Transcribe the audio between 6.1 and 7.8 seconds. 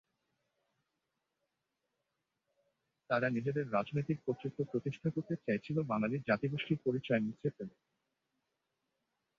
জাতিগোষ্ঠীর পরিচয় মুছে ফেলে।